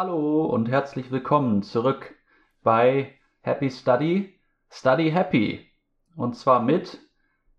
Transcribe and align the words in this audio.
Hallo 0.00 0.44
und 0.44 0.68
herzlich 0.68 1.10
willkommen 1.10 1.64
zurück 1.64 2.14
bei 2.62 3.14
Happy 3.40 3.68
Study, 3.68 4.32
Study 4.70 5.10
Happy. 5.10 5.68
Und 6.14 6.36
zwar 6.36 6.62
mit, 6.62 7.00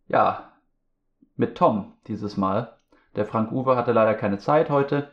ja, 0.08 0.54
mit 1.36 1.58
Tom 1.58 1.98
dieses 2.08 2.38
Mal. 2.38 2.78
Der 3.18 3.26
Frank 3.26 3.52
Uwe 3.52 3.76
hatte 3.76 3.92
leider 3.92 4.16
keine 4.16 4.38
Zeit 4.38 4.70
heute, 4.70 5.12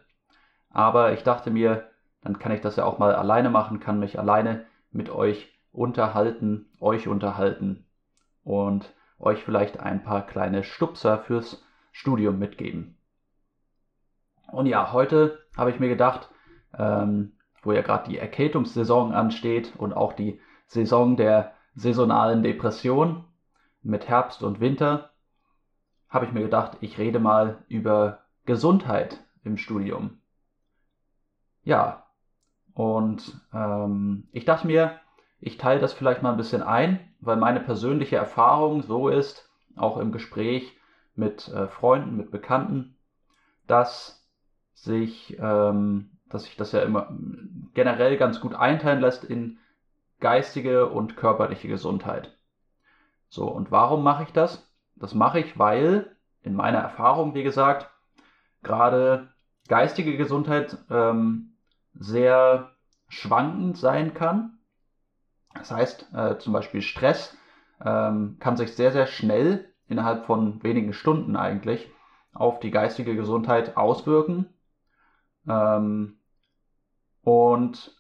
aber 0.70 1.14
ich 1.14 1.24
dachte 1.24 1.50
mir, 1.50 1.90
dann 2.22 2.38
kann 2.38 2.52
ich 2.52 2.60
das 2.60 2.76
ja 2.76 2.84
auch 2.84 3.00
mal 3.00 3.12
alleine 3.12 3.50
machen, 3.50 3.80
kann 3.80 3.98
mich 3.98 4.20
alleine 4.20 4.64
mit 4.92 5.10
euch 5.10 5.52
unterhalten, 5.72 6.70
euch 6.78 7.08
unterhalten 7.08 7.86
und 8.44 8.94
euch 9.18 9.42
vielleicht 9.42 9.80
ein 9.80 10.04
paar 10.04 10.24
kleine 10.24 10.62
Stupser 10.62 11.18
fürs 11.18 11.66
Studium 11.90 12.38
mitgeben. 12.38 12.96
Und 14.52 14.66
ja, 14.66 14.92
heute 14.92 15.44
habe 15.56 15.70
ich 15.70 15.80
mir 15.80 15.88
gedacht, 15.88 16.30
ähm, 16.78 17.32
wo 17.62 17.72
ja 17.72 17.82
gerade 17.82 18.08
die 18.10 18.18
Erkältungssaison 18.18 19.12
ansteht 19.12 19.72
und 19.76 19.92
auch 19.92 20.12
die 20.12 20.40
Saison 20.66 21.16
der 21.16 21.52
saisonalen 21.74 22.42
Depression 22.42 23.24
mit 23.82 24.08
Herbst 24.08 24.42
und 24.42 24.60
Winter, 24.60 25.10
habe 26.08 26.26
ich 26.26 26.32
mir 26.32 26.42
gedacht, 26.42 26.78
ich 26.80 26.98
rede 26.98 27.18
mal 27.18 27.64
über 27.68 28.20
Gesundheit 28.46 29.20
im 29.44 29.56
Studium. 29.56 30.18
Ja, 31.64 32.06
und 32.74 33.40
ähm, 33.52 34.28
ich 34.32 34.44
dachte 34.44 34.66
mir, 34.66 35.00
ich 35.40 35.58
teile 35.58 35.80
das 35.80 35.92
vielleicht 35.92 36.22
mal 36.22 36.30
ein 36.30 36.36
bisschen 36.36 36.62
ein, 36.62 37.00
weil 37.20 37.36
meine 37.36 37.60
persönliche 37.60 38.16
Erfahrung 38.16 38.82
so 38.82 39.08
ist, 39.08 39.50
auch 39.76 39.98
im 39.98 40.12
Gespräch 40.12 40.76
mit 41.14 41.48
äh, 41.48 41.68
Freunden, 41.68 42.16
mit 42.16 42.30
Bekannten, 42.30 42.96
dass 43.66 44.26
sich 44.74 45.36
ähm, 45.40 46.10
dass 46.28 46.44
sich 46.44 46.56
das 46.56 46.72
ja 46.72 46.80
immer 46.82 47.16
generell 47.74 48.16
ganz 48.16 48.40
gut 48.40 48.54
einteilen 48.54 49.00
lässt 49.00 49.24
in 49.24 49.58
geistige 50.20 50.88
und 50.88 51.16
körperliche 51.16 51.68
Gesundheit. 51.68 52.36
So, 53.28 53.46
und 53.48 53.70
warum 53.70 54.02
mache 54.02 54.24
ich 54.24 54.32
das? 54.32 54.70
Das 54.96 55.14
mache 55.14 55.40
ich, 55.40 55.58
weil 55.58 56.16
in 56.42 56.54
meiner 56.54 56.78
Erfahrung, 56.78 57.34
wie 57.34 57.42
gesagt, 57.42 57.90
gerade 58.62 59.28
geistige 59.68 60.16
Gesundheit 60.16 60.78
ähm, 60.90 61.52
sehr 61.94 62.70
schwankend 63.08 63.76
sein 63.76 64.14
kann. 64.14 64.58
Das 65.54 65.70
heißt, 65.70 66.12
äh, 66.14 66.38
zum 66.38 66.52
Beispiel 66.52 66.82
Stress 66.82 67.36
ähm, 67.84 68.36
kann 68.40 68.56
sich 68.56 68.74
sehr, 68.74 68.92
sehr 68.92 69.06
schnell 69.06 69.72
innerhalb 69.88 70.24
von 70.26 70.62
wenigen 70.62 70.92
Stunden 70.92 71.36
eigentlich 71.36 71.90
auf 72.32 72.60
die 72.60 72.70
geistige 72.70 73.16
Gesundheit 73.16 73.76
auswirken 73.76 74.46
ähm, 75.48 76.18
und 77.22 77.96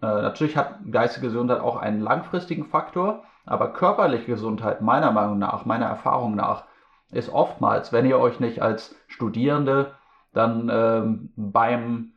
äh, 0.00 0.06
natürlich 0.06 0.56
hat 0.56 0.78
geistige 0.90 1.26
Gesundheit 1.26 1.60
auch 1.60 1.76
einen 1.76 2.00
langfristigen 2.00 2.64
Faktor, 2.64 3.24
aber 3.44 3.72
körperliche 3.72 4.26
Gesundheit 4.26 4.80
meiner 4.80 5.12
Meinung 5.12 5.38
nach, 5.38 5.64
meiner 5.64 5.86
Erfahrung 5.86 6.34
nach, 6.34 6.64
ist 7.10 7.30
oftmals, 7.30 7.92
wenn 7.92 8.06
ihr 8.06 8.18
euch 8.18 8.40
nicht 8.40 8.62
als 8.62 8.94
Studierende 9.08 9.94
dann 10.32 10.70
ähm, 10.72 11.32
beim, 11.36 12.12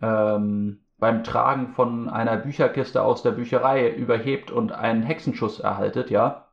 ähm, 0.00 0.80
beim 0.98 1.22
Tragen 1.22 1.68
von 1.68 2.08
einer 2.08 2.36
Bücherkiste 2.36 3.02
aus 3.02 3.22
der 3.22 3.32
Bücherei 3.32 3.90
überhebt 3.90 4.50
und 4.50 4.72
einen 4.72 5.02
Hexenschuss 5.02 5.60
erhaltet, 5.60 6.10
ja, 6.10 6.48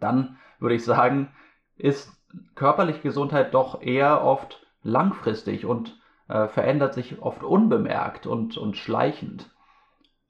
dann 0.00 0.36
würde 0.58 0.74
ich 0.74 0.84
sagen, 0.84 1.32
ist 1.76 2.12
körperliche 2.54 3.00
Gesundheit 3.00 3.54
doch 3.54 3.80
eher 3.80 4.22
oft 4.22 4.64
langfristig 4.82 5.64
und 5.64 5.98
äh, 6.28 6.48
verändert 6.48 6.94
sich 6.94 7.20
oft 7.20 7.42
unbemerkt 7.42 8.26
und, 8.26 8.56
und 8.56 8.76
schleichend. 8.76 9.50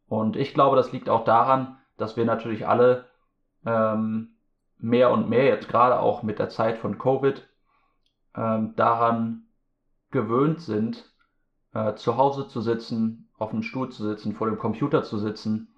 Und 0.09 0.37
ich 0.37 0.55
glaube, 0.55 0.77
das 0.77 0.93
liegt 0.93 1.09
auch 1.09 1.25
daran, 1.25 1.79
dass 1.97 2.17
wir 2.17 2.25
natürlich 2.25 2.67
alle 2.67 3.07
ähm, 3.65 4.37
mehr 4.79 5.11
und 5.11 5.29
mehr, 5.29 5.45
jetzt 5.45 5.69
gerade 5.69 6.01
auch 6.01 6.23
mit 6.23 6.39
der 6.39 6.49
Zeit 6.49 6.79
von 6.79 6.99
Covid, 6.99 7.49
ähm, 8.37 8.75
daran 8.77 9.45
gewöhnt 10.11 10.61
sind, 10.61 11.13
äh, 11.73 11.95
zu 11.95 12.17
Hause 12.17 12.49
zu 12.49 12.61
sitzen, 12.61 13.29
auf 13.39 13.51
dem 13.51 13.63
Stuhl 13.63 13.91
zu 13.91 14.03
sitzen, 14.05 14.35
vor 14.35 14.49
dem 14.49 14.59
Computer 14.59 15.03
zu 15.03 15.19
sitzen 15.19 15.75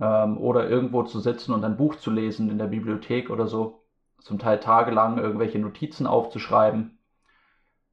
ähm, 0.00 0.38
oder 0.38 0.68
irgendwo 0.68 1.02
zu 1.02 1.20
sitzen 1.20 1.52
und 1.52 1.64
ein 1.64 1.76
Buch 1.76 1.96
zu 1.96 2.10
lesen 2.10 2.50
in 2.50 2.58
der 2.58 2.66
Bibliothek 2.66 3.30
oder 3.30 3.46
so, 3.46 3.84
zum 4.20 4.38
Teil 4.38 4.60
tagelang 4.60 5.18
irgendwelche 5.18 5.58
Notizen 5.58 6.06
aufzuschreiben. 6.06 6.98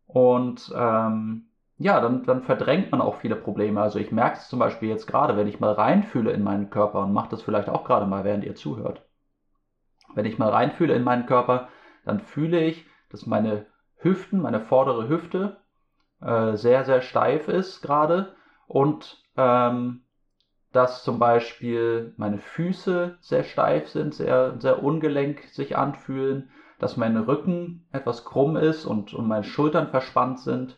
Und 0.07 0.73
ähm, 0.75 1.47
ja, 1.77 2.01
dann, 2.01 2.23
dann 2.23 2.41
verdrängt 2.41 2.91
man 2.91 3.01
auch 3.01 3.15
viele 3.15 3.35
Probleme. 3.35 3.81
Also 3.81 3.99
ich 3.99 4.11
merke 4.11 4.37
es 4.37 4.49
zum 4.49 4.59
Beispiel 4.59 4.89
jetzt 4.89 5.05
gerade, 5.05 5.37
wenn 5.37 5.47
ich 5.47 5.59
mal 5.59 5.73
reinfühle 5.73 6.31
in 6.31 6.43
meinen 6.43 6.69
Körper 6.69 7.01
und 7.01 7.13
mache 7.13 7.29
das 7.29 7.43
vielleicht 7.43 7.69
auch 7.69 7.83
gerade 7.83 8.07
mal, 8.07 8.23
während 8.23 8.43
ihr 8.43 8.55
zuhört. 8.55 9.05
Wenn 10.15 10.25
ich 10.25 10.39
mal 10.39 10.49
reinfühle 10.49 10.95
in 10.95 11.03
meinen 11.03 11.27
Körper, 11.27 11.67
dann 12.05 12.19
fühle 12.19 12.61
ich, 12.61 12.85
dass 13.09 13.27
meine 13.27 13.67
Hüften, 13.97 14.41
meine 14.41 14.61
vordere 14.61 15.07
Hüfte 15.07 15.57
äh, 16.21 16.55
sehr, 16.55 16.83
sehr 16.85 17.01
steif 17.01 17.47
ist 17.47 17.81
gerade 17.81 18.35
und 18.67 19.23
ähm, 19.35 20.03
dass 20.71 21.03
zum 21.03 21.19
Beispiel 21.19 22.13
meine 22.17 22.37
Füße 22.37 23.17
sehr 23.21 23.43
steif 23.43 23.87
sind, 23.89 24.13
sehr, 24.13 24.59
sehr 24.59 24.83
ungelenk 24.83 25.43
sich 25.43 25.77
anfühlen, 25.77 26.49
dass 26.79 26.97
mein 26.97 27.17
Rücken 27.17 27.87
etwas 27.91 28.25
krumm 28.25 28.55
ist 28.55 28.85
und, 28.85 29.13
und 29.13 29.27
meine 29.27 29.43
Schultern 29.43 29.89
verspannt 29.89 30.39
sind 30.39 30.77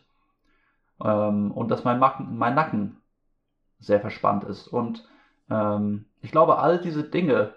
ähm, 1.02 1.52
und 1.52 1.70
dass 1.70 1.84
mein, 1.84 1.98
mein 1.98 2.54
Nacken 2.54 3.00
sehr 3.78 4.00
verspannt 4.00 4.44
ist. 4.44 4.66
Und 4.68 5.06
ähm, 5.50 6.06
ich 6.22 6.30
glaube, 6.30 6.58
all 6.58 6.78
diese 6.78 7.04
Dinge, 7.04 7.54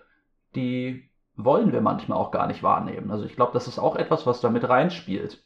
die 0.55 1.09
wollen 1.35 1.71
wir 1.71 1.81
manchmal 1.81 2.17
auch 2.17 2.31
gar 2.31 2.47
nicht 2.47 2.63
wahrnehmen. 2.63 3.11
Also 3.11 3.25
ich 3.25 3.35
glaube, 3.35 3.53
das 3.53 3.67
ist 3.67 3.79
auch 3.79 3.95
etwas, 3.95 4.27
was 4.27 4.41
damit 4.41 4.67
reinspielt. 4.67 5.43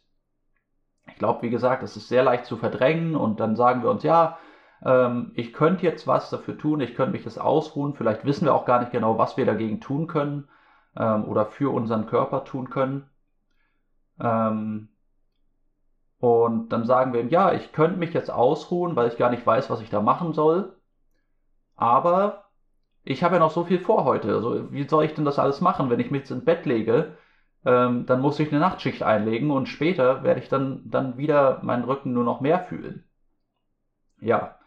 Ich 1.07 1.15
glaube, 1.15 1.43
wie 1.43 1.49
gesagt, 1.49 1.83
es 1.83 1.95
ist 1.95 2.09
sehr 2.09 2.23
leicht 2.23 2.45
zu 2.45 2.57
verdrängen 2.57 3.15
und 3.15 3.39
dann 3.39 3.55
sagen 3.55 3.83
wir 3.83 3.89
uns, 3.89 4.03
ja, 4.03 4.37
ähm, 4.83 5.31
ich 5.35 5.53
könnte 5.53 5.83
jetzt 5.83 6.05
was 6.07 6.29
dafür 6.29 6.57
tun, 6.57 6.81
ich 6.81 6.95
könnte 6.95 7.13
mich 7.13 7.23
das 7.23 7.37
ausruhen, 7.37 7.93
vielleicht 7.93 8.25
wissen 8.25 8.45
wir 8.45 8.53
auch 8.53 8.65
gar 8.65 8.79
nicht 8.79 8.91
genau, 8.91 9.17
was 9.17 9.37
wir 9.37 9.45
dagegen 9.45 9.79
tun 9.79 10.07
können 10.07 10.49
ähm, 10.97 11.25
oder 11.25 11.45
für 11.45 11.73
unseren 11.73 12.07
Körper 12.07 12.43
tun 12.43 12.69
können. 12.69 13.09
Ähm, 14.19 14.89
und 16.19 16.69
dann 16.69 16.85
sagen 16.85 17.13
wir 17.13 17.21
ihm, 17.21 17.29
ja, 17.29 17.53
ich 17.53 17.71
könnte 17.73 17.99
mich 17.99 18.13
jetzt 18.13 18.31
ausruhen, 18.31 18.95
weil 18.95 19.07
ich 19.07 19.17
gar 19.17 19.29
nicht 19.29 19.45
weiß, 19.45 19.69
was 19.69 19.81
ich 19.81 19.89
da 19.89 20.01
machen 20.01 20.33
soll. 20.33 20.75
Aber 21.75 22.45
ich 23.03 23.23
habe 23.23 23.35
ja 23.35 23.39
noch 23.39 23.51
so 23.51 23.63
viel 23.63 23.79
vor 23.79 24.03
heute. 24.05 24.33
Also 24.33 24.71
wie 24.71 24.87
soll 24.87 25.05
ich 25.05 25.13
denn 25.13 25.25
das 25.25 25.39
alles 25.39 25.61
machen, 25.61 25.89
wenn 25.89 25.99
ich 25.99 26.11
mich 26.11 26.21
jetzt 26.21 26.31
ins 26.31 26.45
Bett 26.45 26.65
lege? 26.65 27.15
Ähm, 27.65 28.05
dann 28.05 28.21
muss 28.21 28.39
ich 28.39 28.49
eine 28.51 28.59
Nachtschicht 28.59 29.03
einlegen 29.03 29.51
und 29.51 29.67
später 29.67 30.23
werde 30.23 30.39
ich 30.39 30.49
dann, 30.49 30.89
dann 30.89 31.17
wieder 31.17 31.59
meinen 31.63 31.83
Rücken 31.83 32.13
nur 32.13 32.23
noch 32.23 32.41
mehr 32.41 32.59
fühlen. 32.59 33.03
Ja, 34.19 34.57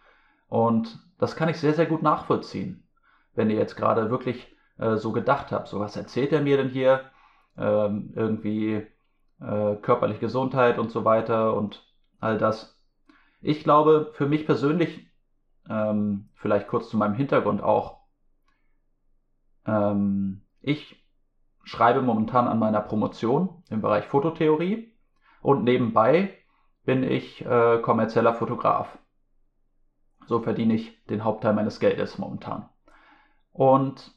und 0.49 0.99
das 1.19 1.37
kann 1.37 1.49
ich 1.49 1.59
sehr, 1.59 1.75
sehr 1.75 1.87
gut 1.87 2.03
nachvollziehen. 2.03 2.87
Wenn 3.35 3.51
ihr 3.51 3.57
jetzt 3.57 3.77
gerade 3.77 4.11
wirklich 4.11 4.55
äh, 4.81 4.97
so 4.97 5.13
gedacht 5.13 5.53
habt, 5.53 5.69
so 5.69 5.79
was 5.81 5.97
erzählt 5.97 6.33
er 6.33 6.41
mir 6.41 6.57
denn 6.57 6.71
hier? 6.71 7.11
Ähm, 7.57 8.13
irgendwie 8.15 8.87
äh, 9.41 9.77
körperliche 9.77 10.21
Gesundheit 10.21 10.79
und 10.79 10.91
so 10.91 11.05
weiter 11.05 11.55
und 11.55 11.85
all 12.21 12.39
das. 12.39 12.79
Ich 13.41 13.65
glaube, 13.65 14.11
für 14.15 14.27
mich 14.27 14.47
persönlich, 14.47 15.07
ähm, 15.69 16.29
vielleicht 16.35 16.69
kurz 16.69 16.89
zu 16.89 16.97
meinem 16.97 17.15
Hintergrund 17.15 17.63
auch, 17.63 18.01
ähm, 19.67 20.43
ich 20.61 21.05
schreibe 21.65 22.03
momentan 22.03 22.49
an 22.49 22.59
meiner 22.59 22.81
Promotion 22.81 23.63
im 23.71 23.83
Bereich 23.83 24.07
Fototheorie 24.07 24.93
und 25.43 25.65
nebenbei 25.65 26.35
bin 26.85 27.03
ich 27.03 27.45
äh, 27.45 27.79
kommerzieller 27.81 28.35
Fotograf. 28.35 28.99
So 30.27 30.41
verdiene 30.41 30.75
ich 30.75 31.05
den 31.07 31.25
Hauptteil 31.25 31.53
meines 31.55 31.81
Geldes 31.81 32.19
momentan. 32.19 32.69
Und 33.53 34.13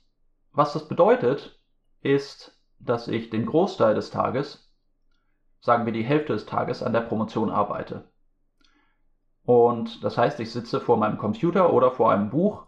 was 0.53 0.73
das 0.73 0.87
bedeutet, 0.87 1.59
ist, 2.01 2.57
dass 2.79 3.07
ich 3.07 3.29
den 3.29 3.45
Großteil 3.45 3.95
des 3.95 4.11
Tages 4.11 4.69
sagen 5.63 5.85
wir 5.85 5.93
die 5.93 6.03
Hälfte 6.03 6.33
des 6.33 6.45
Tages 6.45 6.83
an 6.83 6.91
der 6.91 7.01
Promotion 7.01 7.49
arbeite. 7.49 8.03
Und 9.45 10.03
das 10.03 10.17
heißt, 10.17 10.39
ich 10.41 10.51
sitze 10.51 10.81
vor 10.81 10.97
meinem 10.97 11.17
Computer 11.17 11.73
oder 11.73 11.91
vor 11.91 12.11
einem 12.11 12.29
Buch 12.29 12.67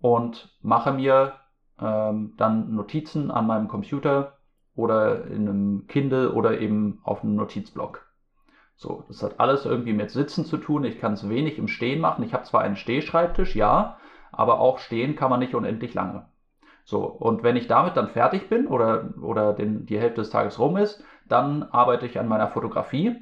und 0.00 0.56
mache 0.62 0.92
mir 0.92 1.34
ähm, 1.80 2.34
dann 2.36 2.74
Notizen 2.74 3.30
an 3.30 3.46
meinem 3.46 3.66
Computer 3.66 4.38
oder 4.76 5.26
in 5.26 5.48
einem 5.48 5.86
Kindle 5.88 6.32
oder 6.32 6.60
eben 6.60 7.00
auf 7.02 7.24
einem 7.24 7.34
Notizblock. 7.34 8.06
So, 8.76 9.04
das 9.08 9.24
hat 9.24 9.40
alles 9.40 9.64
irgendwie 9.64 9.92
mit 9.92 10.10
Sitzen 10.10 10.44
zu 10.44 10.58
tun. 10.58 10.84
Ich 10.84 11.00
kann 11.00 11.14
es 11.14 11.28
wenig 11.28 11.58
im 11.58 11.66
Stehen 11.66 12.00
machen. 12.00 12.22
Ich 12.22 12.32
habe 12.32 12.44
zwar 12.44 12.60
einen 12.60 12.76
Stehschreibtisch, 12.76 13.56
ja, 13.56 13.98
aber 14.30 14.60
auch 14.60 14.78
stehen 14.78 15.16
kann 15.16 15.30
man 15.30 15.40
nicht 15.40 15.56
unendlich 15.56 15.94
lange. 15.94 16.28
So, 16.88 17.04
und 17.04 17.42
wenn 17.42 17.56
ich 17.56 17.66
damit 17.66 17.98
dann 17.98 18.08
fertig 18.08 18.48
bin 18.48 18.66
oder, 18.66 19.10
oder 19.20 19.52
den, 19.52 19.84
die 19.84 20.00
Hälfte 20.00 20.22
des 20.22 20.30
Tages 20.30 20.58
rum 20.58 20.78
ist, 20.78 21.04
dann 21.26 21.64
arbeite 21.64 22.06
ich 22.06 22.18
an 22.18 22.28
meiner 22.28 22.48
Fotografie. 22.48 23.14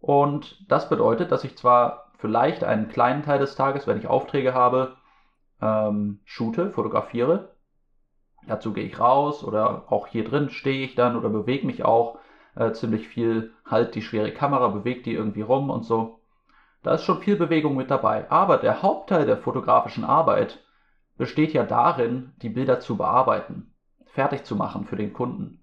Und 0.00 0.70
das 0.70 0.90
bedeutet, 0.90 1.32
dass 1.32 1.44
ich 1.44 1.56
zwar 1.56 2.12
vielleicht 2.18 2.64
einen 2.64 2.90
kleinen 2.90 3.22
Teil 3.22 3.38
des 3.38 3.56
Tages, 3.56 3.86
wenn 3.86 3.96
ich 3.96 4.06
Aufträge 4.06 4.52
habe, 4.52 4.96
ähm, 5.62 6.20
shoote, 6.26 6.70
fotografiere. 6.70 7.54
Dazu 8.46 8.74
gehe 8.74 8.84
ich 8.84 9.00
raus 9.00 9.42
oder 9.42 9.90
auch 9.90 10.06
hier 10.06 10.24
drin 10.24 10.50
stehe 10.50 10.84
ich 10.84 10.94
dann 10.94 11.16
oder 11.16 11.30
bewege 11.30 11.66
mich 11.66 11.86
auch 11.86 12.18
äh, 12.54 12.72
ziemlich 12.72 13.08
viel, 13.08 13.50
halt 13.64 13.94
die 13.94 14.02
schwere 14.02 14.32
Kamera, 14.32 14.68
bewege 14.68 15.00
die 15.00 15.14
irgendwie 15.14 15.40
rum 15.40 15.70
und 15.70 15.84
so. 15.86 16.20
Da 16.82 16.92
ist 16.92 17.04
schon 17.04 17.22
viel 17.22 17.36
Bewegung 17.36 17.76
mit 17.76 17.90
dabei. 17.90 18.30
Aber 18.30 18.58
der 18.58 18.82
Hauptteil 18.82 19.24
der 19.24 19.38
fotografischen 19.38 20.04
Arbeit 20.04 20.62
besteht 21.18 21.52
ja 21.52 21.64
darin, 21.64 22.32
die 22.40 22.48
Bilder 22.48 22.80
zu 22.80 22.96
bearbeiten, 22.96 23.74
fertig 24.06 24.44
zu 24.44 24.56
machen 24.56 24.86
für 24.86 24.96
den 24.96 25.12
Kunden. 25.12 25.62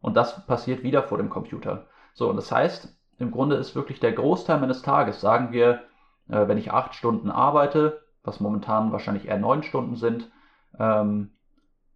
Und 0.00 0.16
das 0.16 0.46
passiert 0.46 0.82
wieder 0.82 1.04
vor 1.04 1.18
dem 1.18 1.30
Computer. 1.30 1.86
So, 2.12 2.28
und 2.28 2.36
das 2.36 2.52
heißt, 2.52 2.94
im 3.18 3.30
Grunde 3.30 3.56
ist 3.56 3.74
wirklich 3.74 4.00
der 4.00 4.12
Großteil 4.12 4.60
meines 4.60 4.82
Tages, 4.82 5.20
sagen 5.20 5.52
wir, 5.52 5.84
äh, 6.28 6.48
wenn 6.48 6.58
ich 6.58 6.72
acht 6.72 6.94
Stunden 6.94 7.30
arbeite, 7.30 8.02
was 8.22 8.40
momentan 8.40 8.92
wahrscheinlich 8.92 9.28
eher 9.28 9.38
neun 9.38 9.62
Stunden 9.62 9.96
sind, 9.96 10.30
ähm, 10.78 11.30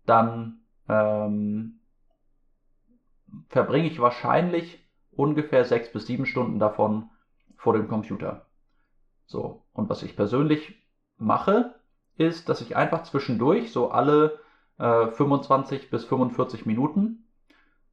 dann 0.06 0.60
ähm, 0.88 1.80
verbringe 3.48 3.88
ich 3.88 4.00
wahrscheinlich 4.00 4.86
ungefähr 5.10 5.64
sechs 5.64 5.92
bis 5.92 6.06
sieben 6.06 6.26
Stunden 6.26 6.58
davon 6.58 7.10
vor 7.56 7.72
dem 7.72 7.88
Computer. 7.88 8.46
So, 9.26 9.64
und 9.72 9.88
was 9.88 10.02
ich 10.02 10.16
persönlich 10.16 10.82
mache, 11.16 11.74
ist, 12.16 12.48
dass 12.48 12.60
ich 12.60 12.76
einfach 12.76 13.02
zwischendurch 13.02 13.72
so 13.72 13.90
alle 13.90 14.38
äh, 14.78 15.08
25 15.08 15.90
bis 15.90 16.04
45 16.04 16.66
Minuten 16.66 17.24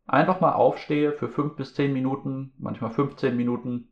einfach 0.08 0.42
mal 0.42 0.54
aufstehe 0.54 1.14
für 1.14 1.30
5 1.30 1.56
bis 1.56 1.74
10 1.74 1.94
Minuten, 1.94 2.54
manchmal 2.58 2.92
15 2.92 3.36
Minuten, 3.36 3.90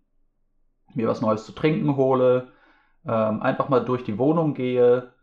mir 0.94 1.08
was 1.08 1.22
Neues 1.22 1.46
zu 1.46 1.54
trinken 1.54 1.96
hole, 1.96 2.52
ähm, 3.06 3.42
einfach 3.42 3.70
mal 3.70 3.84
durch 3.84 4.04
die 4.04 4.18
Wohnung 4.18 4.54
gehe, 4.54 5.14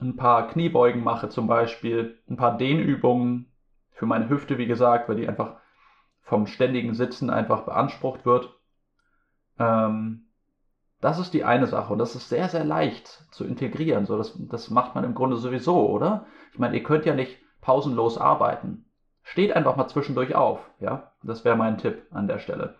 ein 0.00 0.16
paar 0.16 0.48
Kniebeugen 0.48 1.02
mache 1.02 1.28
zum 1.28 1.46
Beispiel, 1.46 2.18
ein 2.28 2.36
paar 2.36 2.56
Dehnübungen 2.56 3.46
für 3.92 4.06
meine 4.06 4.28
Hüfte, 4.28 4.58
wie 4.58 4.66
gesagt, 4.66 5.08
weil 5.08 5.16
die 5.16 5.28
einfach 5.28 5.56
vom 6.22 6.46
ständigen 6.46 6.94
Sitzen 6.94 7.30
einfach 7.30 7.62
beansprucht 7.62 8.26
wird. 8.26 8.54
Ähm, 9.58 10.27
das 11.00 11.18
ist 11.18 11.32
die 11.32 11.44
eine 11.44 11.66
Sache 11.66 11.92
und 11.92 11.98
das 11.98 12.14
ist 12.14 12.28
sehr, 12.28 12.48
sehr 12.48 12.64
leicht 12.64 13.06
zu 13.30 13.44
integrieren. 13.44 14.06
So, 14.06 14.18
das, 14.18 14.34
das 14.48 14.70
macht 14.70 14.94
man 14.94 15.04
im 15.04 15.14
Grunde 15.14 15.36
sowieso, 15.36 15.88
oder? 15.88 16.26
Ich 16.52 16.58
meine, 16.58 16.76
ihr 16.76 16.82
könnt 16.82 17.04
ja 17.06 17.14
nicht 17.14 17.38
pausenlos 17.60 18.18
arbeiten. 18.18 18.84
Steht 19.22 19.54
einfach 19.54 19.76
mal 19.76 19.88
zwischendurch 19.88 20.34
auf, 20.34 20.58
ja? 20.80 21.12
Das 21.22 21.44
wäre 21.44 21.56
mein 21.56 21.78
Tipp 21.78 22.06
an 22.10 22.26
der 22.26 22.38
Stelle. 22.38 22.76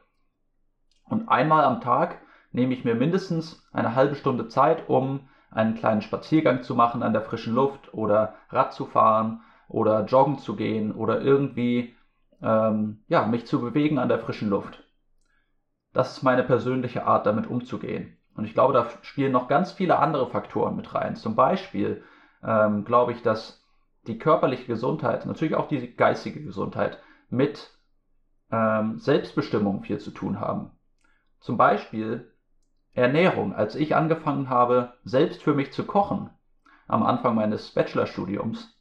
Und 1.05 1.29
einmal 1.29 1.65
am 1.65 1.81
Tag 1.81 2.19
nehme 2.53 2.75
ich 2.75 2.85
mir 2.85 2.95
mindestens 2.95 3.69
eine 3.73 3.95
halbe 3.95 4.15
Stunde 4.15 4.49
Zeit, 4.49 4.89
um 4.89 5.29
einen 5.51 5.75
kleinen 5.75 6.03
Spaziergang 6.03 6.63
zu 6.63 6.75
machen 6.75 7.03
an 7.03 7.13
der 7.13 7.23
frischen 7.23 7.55
Luft 7.55 7.95
oder 7.95 8.35
Rad 8.51 8.73
zu 8.73 8.87
fahren 8.87 9.43
oder 9.69 10.05
joggen 10.05 10.39
zu 10.39 10.57
gehen 10.57 10.93
oder 10.93 11.21
irgendwie 11.21 11.95
ähm, 12.43 13.03
ja, 13.09 13.27
mich 13.27 13.47
zu 13.47 13.61
bewegen 13.61 13.99
an 13.99 14.09
der 14.09 14.19
frischen 14.19 14.51
Luft. 14.51 14.85
Das 15.93 16.17
ist 16.17 16.23
meine 16.23 16.45
persönliche 16.45 17.07
Art, 17.07 17.27
damit 17.27 17.47
umzugehen. 17.47 18.17
Und 18.35 18.45
ich 18.45 18.55
glaube, 18.55 18.73
da 18.73 18.87
spielen 19.03 19.33
noch 19.33 19.49
ganz 19.49 19.73
viele 19.73 19.99
andere 19.99 20.31
Faktoren 20.31 20.77
mit 20.77 20.95
rein. 20.95 21.17
Zum 21.17 21.35
Beispiel 21.35 22.05
ähm, 22.43 22.85
glaube 22.85 23.13
ich, 23.13 23.23
dass 23.23 23.65
die 24.07 24.19
körperliche 24.19 24.67
Gesundheit, 24.67 25.27
natürlich 25.27 25.55
auch 25.55 25.69
die 25.69 25.97
geistige 25.97 26.43
Gesundheit, 26.43 26.99
mit 27.31 27.71
ähm, 28.51 28.99
Selbstbestimmung 28.99 29.83
viel 29.83 29.99
zu 29.99 30.11
tun 30.11 30.41
haben. 30.41 30.71
Zum 31.41 31.57
Beispiel 31.57 32.33
Ernährung. 32.95 33.55
Als 33.55 33.75
ich 33.75 33.95
angefangen 33.95 34.49
habe, 34.49 34.95
selbst 35.05 35.43
für 35.43 35.55
mich 35.55 35.73
zu 35.73 35.85
kochen, 35.85 36.31
am 36.87 37.03
Anfang 37.03 37.35
meines 37.35 37.71
Bachelorstudiums, 37.71 38.75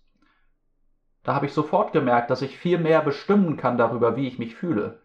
da 1.24 1.36
habe 1.36 1.45
ich 1.45 1.54
sofort 1.54 1.92
gemerkt, 1.92 2.30
dass 2.30 2.42
ich 2.42 2.57
viel 2.57 2.77
mehr 2.77 3.01
bestimmen 3.01 3.57
kann 3.57 3.77
darüber, 3.77 4.15
wie 4.15 4.27
ich 4.27 4.39
mich 4.39 4.56
fühle. 4.56 5.01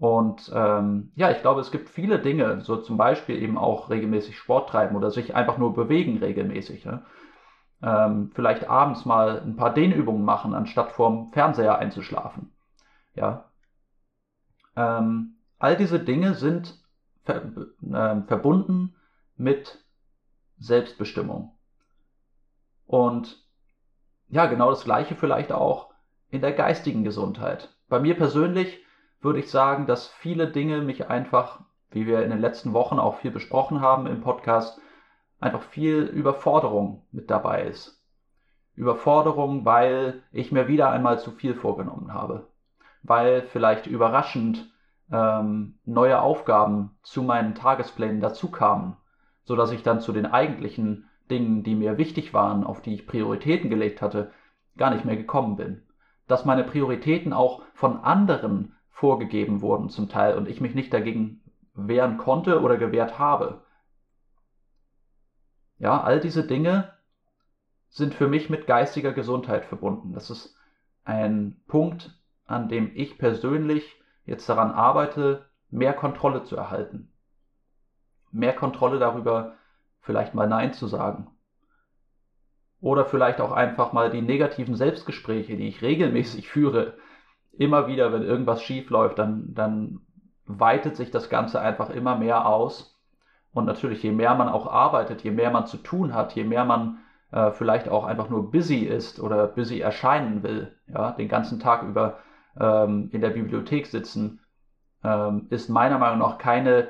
Und 0.00 0.50
ähm, 0.54 1.12
ja, 1.14 1.30
ich 1.30 1.42
glaube, 1.42 1.60
es 1.60 1.70
gibt 1.70 1.90
viele 1.90 2.18
Dinge, 2.18 2.62
so 2.62 2.78
zum 2.78 2.96
Beispiel 2.96 3.36
eben 3.36 3.58
auch 3.58 3.90
regelmäßig 3.90 4.38
Sport 4.38 4.70
treiben 4.70 4.96
oder 4.96 5.10
sich 5.10 5.34
einfach 5.34 5.58
nur 5.58 5.74
bewegen 5.74 6.16
regelmäßig. 6.16 6.86
Ne? 6.86 7.04
Ähm, 7.82 8.30
vielleicht 8.34 8.66
abends 8.66 9.04
mal 9.04 9.42
ein 9.42 9.56
paar 9.56 9.74
Dehnübungen 9.74 10.24
machen, 10.24 10.54
anstatt 10.54 10.92
vorm 10.92 11.30
Fernseher 11.32 11.78
einzuschlafen. 11.78 12.50
Ja. 13.14 13.50
Ähm, 14.74 15.34
all 15.58 15.76
diese 15.76 16.00
Dinge 16.00 16.32
sind 16.32 16.82
ver 17.24 17.42
äh, 17.82 18.22
verbunden 18.26 18.94
mit 19.36 19.84
Selbstbestimmung. 20.56 21.52
Und 22.86 23.36
ja, 24.30 24.46
genau 24.46 24.70
das 24.70 24.84
Gleiche 24.84 25.14
vielleicht 25.14 25.52
auch 25.52 25.92
in 26.30 26.40
der 26.40 26.52
geistigen 26.52 27.04
Gesundheit. 27.04 27.68
Bei 27.90 28.00
mir 28.00 28.16
persönlich 28.16 28.82
würde 29.20 29.40
ich 29.40 29.50
sagen, 29.50 29.86
dass 29.86 30.08
viele 30.08 30.48
Dinge 30.48 30.80
mich 30.80 31.08
einfach, 31.08 31.60
wie 31.90 32.06
wir 32.06 32.22
in 32.22 32.30
den 32.30 32.40
letzten 32.40 32.72
Wochen 32.72 32.98
auch 32.98 33.16
viel 33.18 33.30
besprochen 33.30 33.80
haben 33.80 34.06
im 34.06 34.20
Podcast, 34.20 34.80
einfach 35.40 35.62
viel 35.62 36.02
Überforderung 36.02 37.02
mit 37.12 37.30
dabei 37.30 37.64
ist. 37.64 38.00
Überforderung, 38.74 39.64
weil 39.64 40.22
ich 40.32 40.52
mir 40.52 40.68
wieder 40.68 40.90
einmal 40.90 41.18
zu 41.18 41.32
viel 41.32 41.54
vorgenommen 41.54 42.14
habe. 42.14 42.46
Weil 43.02 43.42
vielleicht 43.42 43.86
überraschend 43.86 44.70
ähm, 45.10 45.78
neue 45.84 46.20
Aufgaben 46.20 46.96
zu 47.02 47.22
meinen 47.22 47.54
Tagesplänen 47.54 48.20
dazu 48.20 48.50
kamen, 48.50 48.96
so 49.44 49.56
dass 49.56 49.72
ich 49.72 49.82
dann 49.82 50.00
zu 50.00 50.12
den 50.12 50.26
eigentlichen 50.26 51.08
Dingen, 51.30 51.62
die 51.62 51.74
mir 51.74 51.98
wichtig 51.98 52.32
waren, 52.32 52.64
auf 52.64 52.80
die 52.80 52.94
ich 52.94 53.06
Prioritäten 53.06 53.70
gelegt 53.70 54.02
hatte, 54.02 54.32
gar 54.76 54.90
nicht 54.90 55.04
mehr 55.04 55.16
gekommen 55.16 55.56
bin. 55.56 55.82
Dass 56.26 56.44
meine 56.44 56.64
Prioritäten 56.64 57.32
auch 57.32 57.62
von 57.74 58.00
anderen 58.00 58.76
vorgegeben 59.00 59.62
wurden 59.62 59.88
zum 59.88 60.10
Teil 60.10 60.36
und 60.36 60.46
ich 60.46 60.60
mich 60.60 60.74
nicht 60.74 60.92
dagegen 60.92 61.40
wehren 61.72 62.18
konnte 62.18 62.60
oder 62.60 62.76
gewehrt 62.76 63.18
habe. 63.18 63.62
Ja, 65.78 66.02
all 66.02 66.20
diese 66.20 66.46
Dinge 66.46 66.92
sind 67.88 68.12
für 68.12 68.28
mich 68.28 68.50
mit 68.50 68.66
geistiger 68.66 69.12
Gesundheit 69.12 69.64
verbunden. 69.64 70.12
Das 70.12 70.28
ist 70.28 70.54
ein 71.04 71.62
Punkt, 71.66 72.14
an 72.44 72.68
dem 72.68 72.90
ich 72.94 73.16
persönlich 73.16 74.02
jetzt 74.26 74.46
daran 74.50 74.70
arbeite, 74.70 75.46
mehr 75.70 75.94
Kontrolle 75.94 76.44
zu 76.44 76.56
erhalten. 76.56 77.10
Mehr 78.30 78.52
Kontrolle 78.52 78.98
darüber, 78.98 79.56
vielleicht 80.02 80.34
mal 80.34 80.46
Nein 80.46 80.74
zu 80.74 80.86
sagen. 80.86 81.30
Oder 82.82 83.06
vielleicht 83.06 83.40
auch 83.40 83.52
einfach 83.52 83.94
mal 83.94 84.10
die 84.10 84.22
negativen 84.22 84.74
Selbstgespräche, 84.74 85.56
die 85.56 85.68
ich 85.68 85.80
regelmäßig 85.80 86.48
führe, 86.48 86.98
immer 87.60 87.86
wieder, 87.86 88.10
wenn 88.10 88.22
irgendwas 88.22 88.62
schief 88.62 88.88
läuft, 88.88 89.18
dann, 89.18 89.52
dann 89.52 90.00
weitet 90.46 90.96
sich 90.96 91.10
das 91.10 91.28
Ganze 91.28 91.60
einfach 91.60 91.90
immer 91.90 92.16
mehr 92.16 92.46
aus. 92.46 92.98
Und 93.52 93.66
natürlich, 93.66 94.02
je 94.02 94.12
mehr 94.12 94.34
man 94.34 94.48
auch 94.48 94.66
arbeitet, 94.66 95.22
je 95.22 95.30
mehr 95.30 95.50
man 95.50 95.66
zu 95.66 95.76
tun 95.76 96.14
hat, 96.14 96.34
je 96.34 96.44
mehr 96.44 96.64
man 96.64 97.00
äh, 97.32 97.50
vielleicht 97.50 97.90
auch 97.90 98.04
einfach 98.06 98.30
nur 98.30 98.50
busy 98.50 98.78
ist 98.78 99.20
oder 99.20 99.46
busy 99.46 99.78
erscheinen 99.78 100.42
will, 100.42 100.74
ja, 100.88 101.12
den 101.12 101.28
ganzen 101.28 101.60
Tag 101.60 101.82
über 101.82 102.20
ähm, 102.58 103.10
in 103.12 103.20
der 103.20 103.30
Bibliothek 103.30 103.86
sitzen, 103.86 104.40
ähm, 105.04 105.46
ist 105.50 105.68
meiner 105.68 105.98
Meinung 105.98 106.20
nach 106.20 106.38
keine 106.38 106.88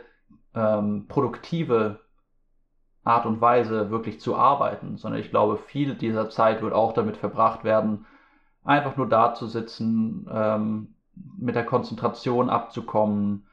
ähm, 0.54 1.06
produktive 1.08 1.98
Art 3.02 3.26
und 3.26 3.40
Weise 3.40 3.90
wirklich 3.90 4.20
zu 4.20 4.36
arbeiten, 4.36 4.98
sondern 4.98 5.20
ich 5.20 5.30
glaube, 5.30 5.56
viel 5.56 5.96
dieser 5.96 6.30
Zeit 6.30 6.62
wird 6.62 6.74
auch 6.74 6.92
damit 6.92 7.16
verbracht 7.16 7.64
werden, 7.64 8.06
einfach 8.64 8.96
nur 8.96 9.08
da 9.08 9.34
zu 9.34 9.46
sitzen, 9.46 10.28
ähm, 10.30 10.94
mit 11.38 11.54
der 11.54 11.66
Konzentration 11.66 12.50
abzukommen. 12.50 13.46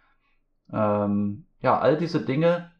Ähm, 0.72 1.46
ja, 1.62 1.80
all 1.80 1.98
diese 1.98 2.24
Dinge. 2.24 2.72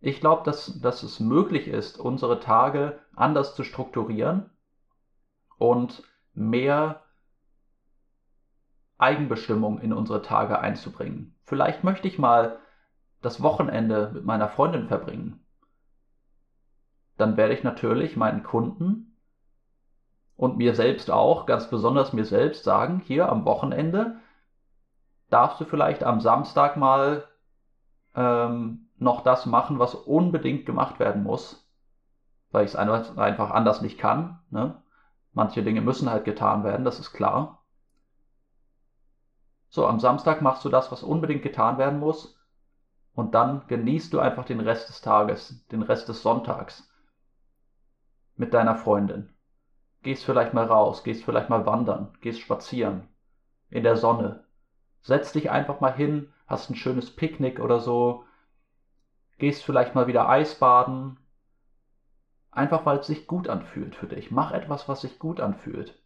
Ich 0.00 0.20
glaube, 0.20 0.42
dass, 0.44 0.80
dass 0.80 1.02
es 1.02 1.20
möglich 1.20 1.68
ist, 1.68 1.98
unsere 1.98 2.40
Tage 2.40 3.00
anders 3.14 3.54
zu 3.54 3.64
strukturieren 3.64 4.50
und 5.56 6.02
mehr 6.34 7.02
Eigenbestimmung 8.98 9.80
in 9.80 9.92
unsere 9.92 10.22
Tage 10.22 10.58
einzubringen. 10.58 11.34
Vielleicht 11.44 11.84
möchte 11.84 12.08
ich 12.08 12.18
mal 12.18 12.58
das 13.22 13.42
Wochenende 13.42 14.10
mit 14.12 14.24
meiner 14.24 14.48
Freundin 14.48 14.88
verbringen. 14.88 15.44
Dann 17.16 17.36
werde 17.36 17.54
ich 17.54 17.62
natürlich 17.62 18.16
meinen 18.16 18.42
Kunden 18.42 19.13
und 20.36 20.56
mir 20.56 20.74
selbst 20.74 21.10
auch, 21.10 21.46
ganz 21.46 21.68
besonders 21.70 22.12
mir 22.12 22.24
selbst 22.24 22.64
sagen, 22.64 23.00
hier 23.04 23.28
am 23.28 23.44
Wochenende 23.44 24.16
darfst 25.30 25.60
du 25.60 25.64
vielleicht 25.64 26.02
am 26.02 26.20
Samstag 26.20 26.76
mal 26.76 27.24
ähm, 28.14 28.88
noch 28.96 29.22
das 29.22 29.46
machen, 29.46 29.78
was 29.78 29.94
unbedingt 29.94 30.66
gemacht 30.66 30.98
werden 30.98 31.22
muss, 31.22 31.68
weil 32.50 32.64
ich 32.64 32.74
es 32.74 32.76
einfach 32.76 33.50
anders 33.50 33.80
nicht 33.80 33.98
kann. 33.98 34.40
Ne? 34.50 34.80
Manche 35.32 35.62
Dinge 35.62 35.80
müssen 35.80 36.10
halt 36.10 36.24
getan 36.24 36.64
werden, 36.64 36.84
das 36.84 37.00
ist 37.00 37.12
klar. 37.12 37.64
So, 39.68 39.88
am 39.88 39.98
Samstag 39.98 40.40
machst 40.40 40.64
du 40.64 40.68
das, 40.68 40.92
was 40.92 41.02
unbedingt 41.02 41.42
getan 41.42 41.78
werden 41.78 41.98
muss. 41.98 42.38
Und 43.12 43.34
dann 43.34 43.66
genießt 43.66 44.12
du 44.12 44.20
einfach 44.20 44.44
den 44.44 44.60
Rest 44.60 44.88
des 44.88 45.00
Tages, 45.00 45.66
den 45.68 45.82
Rest 45.82 46.08
des 46.08 46.22
Sonntags 46.22 46.88
mit 48.36 48.54
deiner 48.54 48.76
Freundin. 48.76 49.33
Gehst 50.04 50.24
vielleicht 50.26 50.52
mal 50.52 50.66
raus, 50.66 51.02
gehst 51.02 51.24
vielleicht 51.24 51.48
mal 51.48 51.64
wandern, 51.64 52.12
gehst 52.20 52.40
spazieren 52.40 53.08
in 53.70 53.82
der 53.82 53.96
Sonne. 53.96 54.44
Setz 55.00 55.32
dich 55.32 55.50
einfach 55.50 55.80
mal 55.80 55.94
hin, 55.94 56.32
hast 56.46 56.70
ein 56.70 56.76
schönes 56.76 57.10
Picknick 57.10 57.58
oder 57.58 57.80
so, 57.80 58.24
gehst 59.38 59.64
vielleicht 59.64 59.94
mal 59.94 60.06
wieder 60.06 60.28
Eisbaden. 60.28 61.16
Einfach 62.50 62.84
weil 62.84 62.98
es 62.98 63.06
sich 63.06 63.26
gut 63.26 63.48
anfühlt 63.48 63.96
für 63.96 64.06
dich. 64.06 64.30
Mach 64.30 64.52
etwas, 64.52 64.88
was 64.88 65.00
sich 65.00 65.18
gut 65.18 65.40
anfühlt. 65.40 65.98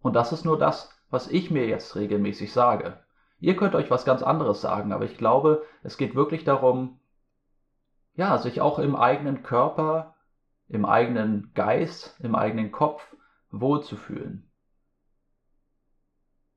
Und 0.00 0.14
das 0.14 0.32
ist 0.32 0.44
nur 0.44 0.58
das, 0.58 0.96
was 1.10 1.28
ich 1.28 1.50
mir 1.50 1.66
jetzt 1.66 1.96
regelmäßig 1.96 2.52
sage. 2.52 2.98
Ihr 3.40 3.56
könnt 3.56 3.74
euch 3.74 3.90
was 3.90 4.04
ganz 4.04 4.22
anderes 4.22 4.60
sagen, 4.60 4.92
aber 4.92 5.04
ich 5.04 5.18
glaube, 5.18 5.64
es 5.82 5.98
geht 5.98 6.14
wirklich 6.14 6.44
darum, 6.44 7.00
ja, 8.14 8.38
sich 8.38 8.60
auch 8.60 8.78
im 8.78 8.94
eigenen 8.94 9.42
Körper, 9.42 10.15
im 10.68 10.84
eigenen 10.84 11.52
Geist, 11.54 12.18
im 12.20 12.34
eigenen 12.34 12.72
Kopf 12.72 13.14
wohlzufühlen. 13.50 14.50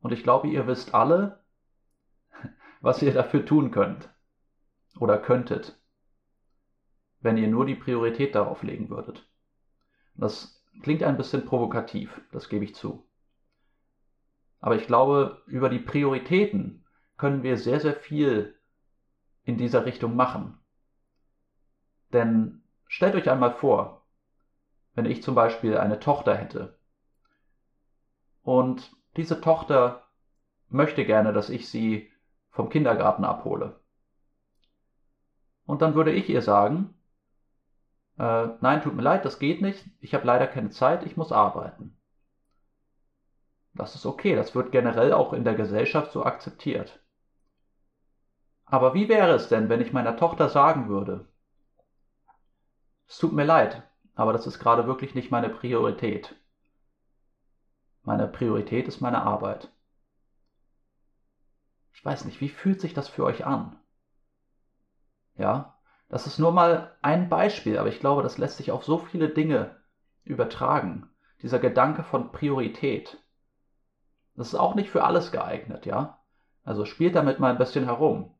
Und 0.01 0.11
ich 0.11 0.23
glaube, 0.23 0.47
ihr 0.47 0.67
wisst 0.67 0.93
alle, 0.93 1.43
was 2.81 3.01
ihr 3.01 3.13
dafür 3.13 3.45
tun 3.45 3.71
könnt 3.71 4.09
oder 4.99 5.17
könntet, 5.17 5.79
wenn 7.21 7.37
ihr 7.37 7.47
nur 7.47 7.65
die 7.65 7.75
Priorität 7.75 8.35
darauf 8.35 8.63
legen 8.63 8.89
würdet. 8.89 9.27
Das 10.15 10.63
klingt 10.81 11.03
ein 11.03 11.17
bisschen 11.17 11.45
provokativ, 11.45 12.21
das 12.31 12.49
gebe 12.49 12.65
ich 12.65 12.75
zu. 12.75 13.05
Aber 14.61 14.75
ich 14.75 14.87
glaube, 14.87 15.41
über 15.47 15.69
die 15.69 15.79
Prioritäten 15.79 16.85
können 17.17 17.43
wir 17.43 17.57
sehr, 17.57 17.79
sehr 17.79 17.95
viel 17.95 18.57
in 19.43 19.57
dieser 19.57 19.85
Richtung 19.85 20.15
machen. 20.15 20.57
Denn 22.11 22.63
stellt 22.87 23.15
euch 23.15 23.29
einmal 23.29 23.53
vor, 23.53 23.98
wenn 24.95 25.05
ich 25.05 25.23
zum 25.23 25.35
Beispiel 25.35 25.77
eine 25.77 25.99
Tochter 25.99 26.35
hätte 26.35 26.77
und 28.43 28.91
diese 29.15 29.41
Tochter 29.41 30.07
möchte 30.69 31.05
gerne, 31.05 31.33
dass 31.33 31.49
ich 31.49 31.69
sie 31.69 32.11
vom 32.51 32.69
Kindergarten 32.69 33.23
abhole. 33.23 33.79
Und 35.65 35.81
dann 35.81 35.95
würde 35.95 36.11
ich 36.11 36.29
ihr 36.29 36.41
sagen, 36.41 36.93
äh, 38.17 38.47
nein, 38.59 38.81
tut 38.81 38.95
mir 38.95 39.01
leid, 39.01 39.25
das 39.25 39.39
geht 39.39 39.61
nicht, 39.61 39.85
ich 39.99 40.13
habe 40.13 40.25
leider 40.25 40.47
keine 40.47 40.69
Zeit, 40.69 41.05
ich 41.05 41.15
muss 41.15 41.31
arbeiten. 41.31 41.95
Das 43.73 43.95
ist 43.95 44.05
okay, 44.05 44.35
das 44.35 44.55
wird 44.55 44.71
generell 44.71 45.13
auch 45.13 45.31
in 45.31 45.43
der 45.43 45.55
Gesellschaft 45.55 46.11
so 46.11 46.25
akzeptiert. 46.25 46.99
Aber 48.65 48.93
wie 48.93 49.09
wäre 49.09 49.33
es 49.33 49.47
denn, 49.47 49.69
wenn 49.69 49.81
ich 49.81 49.93
meiner 49.93 50.17
Tochter 50.17 50.49
sagen 50.49 50.89
würde, 50.89 51.27
es 53.07 53.17
tut 53.17 53.33
mir 53.33 53.45
leid, 53.45 53.83
aber 54.19 54.33
das 54.33 54.45
ist 54.45 54.59
gerade 54.59 54.85
wirklich 54.85 55.15
nicht 55.15 55.31
meine 55.31 55.47
Priorität. 55.47 56.35
Meine 58.03 58.27
Priorität 58.27 58.85
ist 58.89 58.99
meine 58.99 59.21
Arbeit. 59.21 59.69
Ich 61.93 62.03
weiß 62.03 62.25
nicht, 62.25 62.41
wie 62.41 62.49
fühlt 62.49 62.81
sich 62.81 62.93
das 62.93 63.07
für 63.07 63.23
euch 63.23 63.45
an? 63.45 63.79
Ja, 65.37 65.79
das 66.09 66.27
ist 66.27 66.37
nur 66.37 66.51
mal 66.51 66.97
ein 67.01 67.29
Beispiel, 67.29 67.77
aber 67.77 67.87
ich 67.87 68.01
glaube, 68.01 68.21
das 68.21 68.37
lässt 68.37 68.57
sich 68.57 68.73
auf 68.73 68.83
so 68.83 68.97
viele 68.97 69.29
Dinge 69.29 69.77
übertragen. 70.25 71.09
Dieser 71.41 71.59
Gedanke 71.59 72.03
von 72.03 72.33
Priorität. 72.33 73.23
Das 74.35 74.49
ist 74.49 74.55
auch 74.55 74.75
nicht 74.75 74.89
für 74.89 75.05
alles 75.05 75.31
geeignet, 75.31 75.85
ja. 75.85 76.19
Also 76.65 76.83
spielt 76.83 77.15
damit 77.15 77.39
mal 77.39 77.51
ein 77.51 77.57
bisschen 77.57 77.85
herum. 77.85 78.35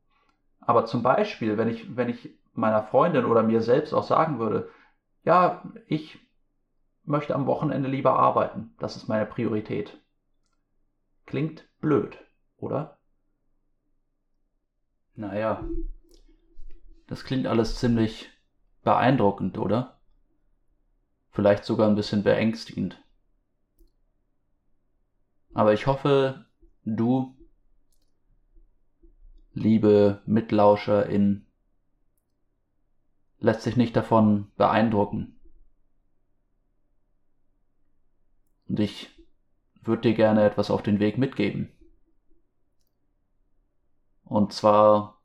Aber 0.60 0.84
zum 0.84 1.02
Beispiel, 1.02 1.56
wenn 1.56 1.68
ich, 1.68 1.96
wenn 1.96 2.10
ich 2.10 2.38
meiner 2.52 2.82
Freundin 2.82 3.24
oder 3.24 3.42
mir 3.42 3.62
selbst 3.62 3.94
auch 3.94 4.04
sagen 4.04 4.38
würde, 4.38 4.68
ja, 5.24 5.62
ich 5.86 6.18
möchte 7.04 7.34
am 7.34 7.46
Wochenende 7.46 7.88
lieber 7.88 8.18
arbeiten, 8.18 8.74
das 8.78 8.96
ist 8.96 9.08
meine 9.08 9.26
Priorität. 9.26 10.00
Klingt 11.26 11.68
blöd, 11.80 12.18
oder? 12.58 12.98
Naja, 15.14 15.64
das 17.06 17.24
klingt 17.24 17.46
alles 17.46 17.78
ziemlich 17.78 18.30
beeindruckend, 18.82 19.58
oder? 19.58 20.00
Vielleicht 21.30 21.64
sogar 21.64 21.88
ein 21.88 21.96
bisschen 21.96 22.22
beängstigend. 22.22 23.02
Aber 25.52 25.72
ich 25.72 25.86
hoffe, 25.86 26.46
du, 26.84 27.36
liebe 29.52 30.22
Mitlauscherin, 30.26 31.44
lässt 33.40 33.62
sich 33.62 33.76
nicht 33.76 33.96
davon 33.96 34.50
beeindrucken. 34.56 35.40
Und 38.68 38.78
ich 38.78 39.10
würde 39.82 40.02
dir 40.02 40.14
gerne 40.14 40.44
etwas 40.44 40.70
auf 40.70 40.82
den 40.82 41.00
Weg 41.00 41.18
mitgeben. 41.18 41.72
Und 44.24 44.52
zwar 44.52 45.20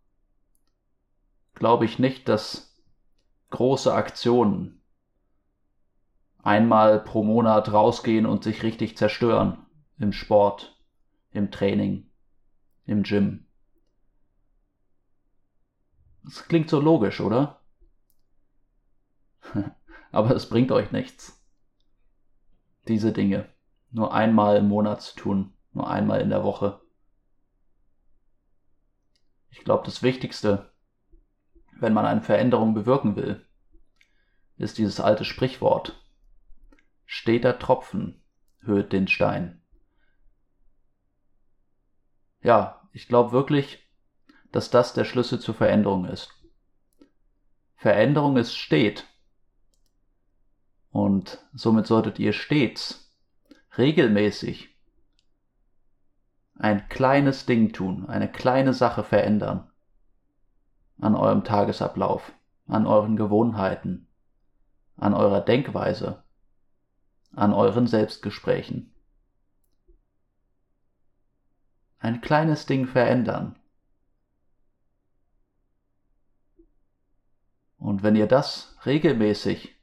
glaube 1.53 1.85
ich 1.85 1.99
nicht, 1.99 2.27
dass 2.27 2.81
große 3.51 3.93
Aktionen 3.93 4.81
einmal 6.41 6.99
pro 6.99 7.23
Monat 7.23 7.71
rausgehen 7.71 8.25
und 8.25 8.43
sich 8.43 8.63
richtig 8.63 8.97
zerstören 8.97 9.65
im 9.99 10.11
Sport, 10.11 10.79
im 11.31 11.51
Training, 11.51 12.09
im 12.85 13.03
Gym. 13.03 13.45
Das 16.23 16.47
klingt 16.47 16.69
so 16.69 16.79
logisch, 16.79 17.21
oder? 17.21 17.61
Aber 20.11 20.31
es 20.35 20.49
bringt 20.49 20.71
euch 20.71 20.91
nichts. 20.91 21.43
Diese 22.87 23.11
Dinge 23.11 23.49
nur 23.91 24.13
einmal 24.13 24.57
im 24.57 24.67
Monat 24.67 25.01
zu 25.01 25.15
tun, 25.15 25.53
nur 25.73 25.89
einmal 25.89 26.21
in 26.21 26.29
der 26.29 26.43
Woche. 26.43 26.81
Ich 29.49 29.63
glaube, 29.63 29.85
das 29.85 30.03
Wichtigste 30.03 30.69
wenn 31.79 31.93
man 31.93 32.05
eine 32.05 32.21
Veränderung 32.21 32.73
bewirken 32.73 33.15
will, 33.15 33.45
ist 34.57 34.77
dieses 34.77 34.99
alte 34.99 35.25
Sprichwort. 35.25 36.01
Steter 37.05 37.59
Tropfen 37.59 38.23
höht 38.61 38.93
den 38.93 39.07
Stein. 39.07 39.61
Ja, 42.41 42.87
ich 42.93 43.07
glaube 43.07 43.31
wirklich, 43.31 43.87
dass 44.51 44.69
das 44.69 44.93
der 44.93 45.03
Schlüssel 45.03 45.39
zur 45.39 45.55
Veränderung 45.55 46.05
ist. 46.05 46.31
Veränderung 47.75 48.37
ist 48.37 48.55
stet. 48.55 49.05
Und 50.95 51.45
somit 51.53 51.87
solltet 51.87 52.19
ihr 52.19 52.31
stets, 52.31 53.13
regelmäßig, 53.77 54.69
ein 56.57 56.87
kleines 56.87 57.45
Ding 57.45 57.73
tun, 57.73 58.05
eine 58.07 58.31
kleine 58.31 58.73
Sache 58.73 59.03
verändern 59.03 59.69
an 61.01 61.15
eurem 61.15 61.43
Tagesablauf, 61.43 62.31
an 62.67 62.87
euren 62.87 63.17
Gewohnheiten, 63.17 64.07
an 64.95 65.13
eurer 65.13 65.41
Denkweise, 65.41 66.23
an 67.33 67.51
euren 67.51 67.87
Selbstgesprächen. 67.87 68.95
Ein 71.99 72.21
kleines 72.21 72.67
Ding 72.67 72.87
verändern. 72.87 73.59
Und 77.79 78.01
wenn 78.01 78.15
ihr 78.15 78.27
das 78.27 78.77
regelmäßig 78.85 79.74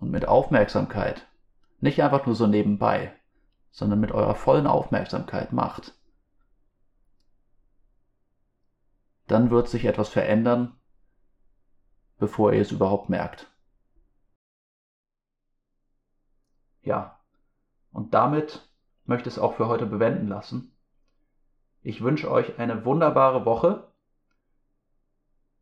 und 0.00 0.10
mit 0.10 0.26
Aufmerksamkeit, 0.26 1.28
nicht 1.80 2.02
einfach 2.02 2.26
nur 2.26 2.34
so 2.34 2.46
nebenbei, 2.46 3.14
sondern 3.70 4.00
mit 4.00 4.12
eurer 4.12 4.34
vollen 4.34 4.66
Aufmerksamkeit 4.66 5.52
macht, 5.52 5.94
dann 9.26 9.50
wird 9.50 9.68
sich 9.68 9.84
etwas 9.84 10.08
verändern, 10.08 10.74
bevor 12.18 12.52
ihr 12.52 12.62
es 12.62 12.72
überhaupt 12.72 13.08
merkt. 13.08 13.46
Ja, 16.82 17.20
und 17.92 18.14
damit 18.14 18.68
möchte 19.04 19.28
ich 19.28 19.36
es 19.36 19.38
auch 19.38 19.54
für 19.54 19.68
heute 19.68 19.86
bewenden 19.86 20.28
lassen. 20.28 20.74
Ich 21.82 22.02
wünsche 22.02 22.30
euch 22.30 22.58
eine 22.58 22.84
wunderbare 22.84 23.44
Woche. 23.44 23.92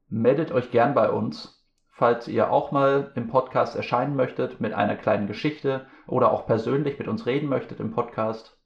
Meldet 0.09 0.51
euch 0.51 0.71
gern 0.71 0.95
bei 0.95 1.11
uns, 1.11 1.58
falls 1.99 2.29
ihr 2.29 2.53
auch 2.53 2.71
mal 2.71 3.11
im 3.17 3.27
Podcast 3.27 3.75
erscheinen 3.75 4.15
möchtet 4.15 4.61
mit 4.61 4.73
einer 4.73 4.95
kleinen 4.95 5.27
Geschichte 5.27 5.85
oder 6.07 6.31
auch 6.31 6.47
persönlich 6.47 6.97
mit 6.97 7.09
uns 7.09 7.27
reden 7.27 7.49
möchtet 7.49 7.81
im 7.81 7.91
Podcast. 7.91 8.57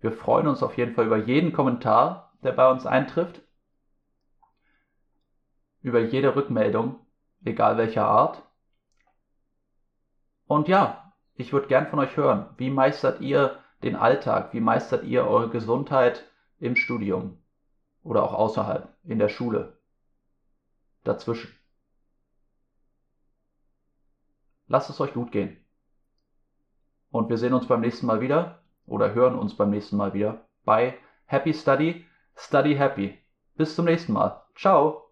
Wir 0.00 0.10
freuen 0.10 0.48
uns 0.48 0.60
auf 0.60 0.76
jeden 0.76 0.94
Fall 0.94 1.06
über 1.06 1.16
jeden 1.16 1.52
Kommentar, 1.52 2.32
der 2.42 2.50
bei 2.50 2.68
uns 2.68 2.86
eintrifft 2.86 3.40
über 5.80 6.00
jede 6.00 6.34
Rückmeldung, 6.34 6.98
egal 7.44 7.76
welcher 7.76 8.06
Art. 8.06 8.42
Und 10.46 10.66
ja, 10.66 11.12
ich 11.34 11.52
würde 11.52 11.68
gern 11.68 11.86
von 11.86 12.00
euch 12.00 12.16
hören, 12.16 12.48
wie 12.56 12.70
meistert 12.70 13.20
ihr 13.20 13.60
den 13.84 13.94
Alltag, 13.94 14.52
wie 14.54 14.60
meistert 14.60 15.04
ihr 15.04 15.24
eure 15.24 15.50
Gesundheit 15.50 16.24
im 16.58 16.74
Studium 16.74 17.38
oder 18.02 18.24
auch 18.24 18.32
außerhalb, 18.32 18.88
in 19.04 19.20
der 19.20 19.28
Schule, 19.28 19.78
dazwischen. 21.04 21.54
Lasst 24.66 24.90
es 24.90 25.00
euch 25.00 25.12
gut 25.12 25.32
gehen. 25.32 25.56
Und 27.10 27.28
wir 27.28 27.38
sehen 27.38 27.54
uns 27.54 27.68
beim 27.68 27.80
nächsten 27.80 28.06
Mal 28.06 28.20
wieder 28.20 28.62
oder 28.86 29.14
hören 29.14 29.38
uns 29.38 29.56
beim 29.56 29.70
nächsten 29.70 29.96
Mal 29.96 30.14
wieder 30.14 30.46
bei 30.64 30.98
Happy 31.26 31.54
Study, 31.54 32.04
Study 32.36 32.74
Happy. 32.74 33.18
Bis 33.54 33.76
zum 33.76 33.84
nächsten 33.84 34.12
Mal. 34.12 34.42
Ciao. 34.56 35.03